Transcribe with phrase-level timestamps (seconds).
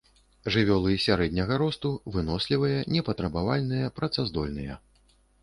[0.53, 4.81] Жывёлы сярэдняга росту, вынослівыя, непатрабавальныя, працаздольныя.